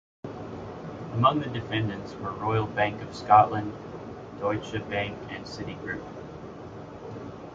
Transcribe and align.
Among 1.13 1.41
the 1.41 1.45
defendants 1.49 2.15
were 2.15 2.31
Royal 2.31 2.65
Bank 2.65 3.03
of 3.03 3.13
Scotland, 3.13 3.71
Deutsche 4.39 4.71
Bank 4.89 5.15
and 5.29 5.45
Citigroup. 5.45 6.01